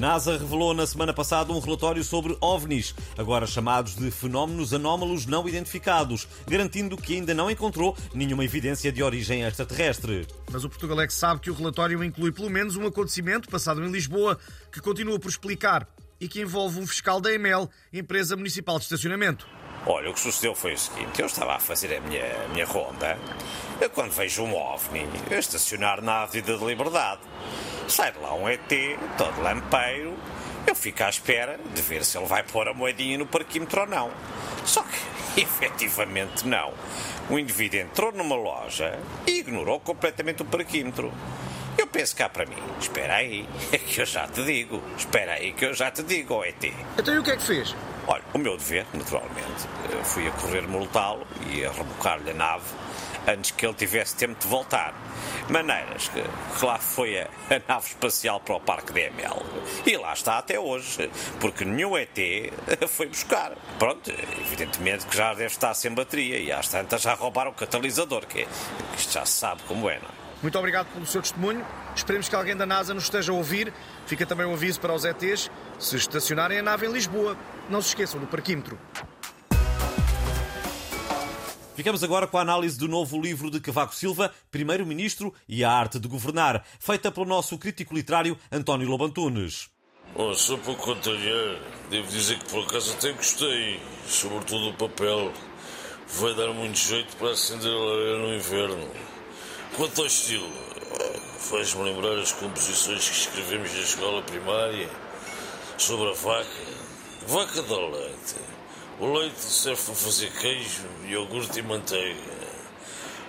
[0.00, 5.48] NASA revelou na semana passada um relatório sobre OVNIs, agora chamados de fenómenos anómalos não
[5.48, 10.26] identificados, garantindo que ainda não encontrou nenhuma evidência de origem extraterrestre.
[10.50, 14.38] Mas o Portugalex sabe que o relatório inclui pelo menos um acontecimento passado em Lisboa
[14.72, 15.86] que continua por explicar
[16.20, 19.46] e que envolve um fiscal da EML, empresa municipal de estacionamento.
[19.84, 22.64] Olha, o que sucedeu foi o seguinte: eu estava a fazer a minha, a minha
[22.64, 23.18] ronda,
[23.80, 27.20] eu, quando vejo um OVNI a estacionar na Avenida de Liberdade,
[27.92, 28.72] sai de lá um ET,
[29.18, 30.16] todo lampeiro,
[30.66, 33.86] eu fico à espera de ver se ele vai pôr a moedinha no parquímetro ou
[33.86, 34.10] não.
[34.64, 34.98] Só que,
[35.42, 36.72] efetivamente, não.
[37.28, 41.12] O indivíduo entrou numa loja e ignorou completamente o parquímetro.
[41.76, 45.52] Eu penso cá para mim, espera aí, é que eu já te digo, espera aí
[45.52, 46.64] que eu já te digo, oh ET.
[46.96, 47.76] Então e o que é que fez?
[48.06, 49.68] Olha, o meu dever, naturalmente,
[50.04, 52.64] fui a correr multá-lo e a rebocar-lhe a nave
[53.26, 54.94] antes que ele tivesse tempo de voltar.
[55.48, 59.42] Maneiras que, que lá foi a, a, nave espacial para o Parque DML.
[59.86, 62.16] E lá está até hoje, porque nenhum ET
[62.88, 63.52] foi buscar.
[63.78, 68.26] Pronto, evidentemente que já deve estar sem bateria e às tantas já roubaram o catalisador,
[68.26, 68.46] que,
[68.96, 70.22] isto já se sabe como é, não é?
[70.42, 71.64] Muito obrigado pelo seu testemunho.
[71.94, 73.72] Esperemos que alguém da NASA nos esteja a ouvir.
[74.06, 75.48] Fica também um aviso para os ETs.
[75.78, 77.36] Se estacionarem a nave em Lisboa,
[77.70, 78.76] não se esqueçam do parquímetro.
[81.74, 85.98] Ficamos agora com a análise do novo livro de Cavaco Silva, Primeiro-Ministro e a Arte
[85.98, 89.70] de Governar, feita pelo nosso crítico literário António Lobantunes.
[90.14, 95.32] Oh, só para contrariar, devo dizer que por acaso até gostei, sobretudo o papel.
[96.20, 98.88] Vai dar muito jeito para acender a lareira no inverno.
[99.74, 100.50] Quanto ao estilo,
[101.38, 104.90] faz-me lembrar as composições que escrevemos na escola primária
[105.78, 106.48] sobre a vaca.
[107.26, 108.34] Vaca dá leite.
[109.00, 112.20] O leite serve para fazer queijo, iogurte e manteiga.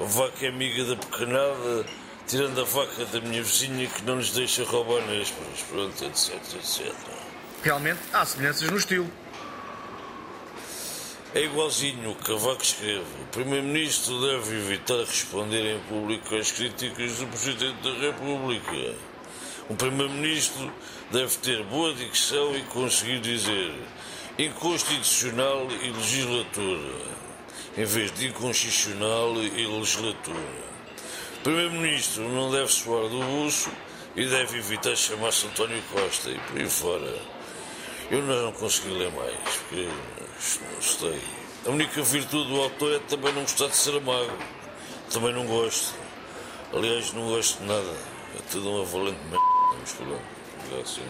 [0.00, 1.86] A vaca é amiga da pequenada,
[2.26, 5.60] tirando a vaca da minha vizinha que não nos deixa roubar nésperas.
[5.68, 6.92] Pronto, etc, etc.
[7.62, 9.10] Realmente há semelhanças no estilo.
[11.32, 13.04] É igualzinho o que Cavaco escreve.
[13.22, 18.96] O Primeiro-Ministro deve evitar responder em público às críticas do Presidente da República.
[19.68, 20.72] O Primeiro-Ministro
[21.12, 23.72] deve ter boa dicção e conseguir dizer
[24.38, 26.94] inconstitucional e legislatura,
[27.76, 30.70] em vez de inconstitucional e legislatura.
[31.42, 33.70] Primeiro-Ministro não deve soar do buço
[34.16, 37.18] e deve evitar chamar-se António Costa e por aí fora.
[38.10, 39.88] Eu não consegui ler mais, porque
[40.74, 41.20] não sei.
[41.66, 44.36] A única virtude do autor é também não gostar de ser amargo.
[45.12, 45.94] Também não gosto.
[46.72, 47.96] Aliás, não gosto de nada.
[48.36, 49.44] É tudo uma valente merda.
[49.72, 50.80] Vamos pronto.
[50.82, 51.02] Assim.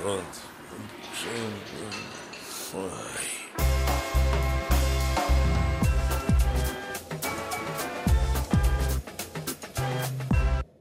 [0.00, 0.50] Pronto.
[2.70, 3.69] Fly.